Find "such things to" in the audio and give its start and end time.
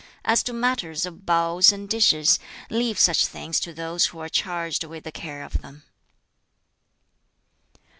2.97-3.71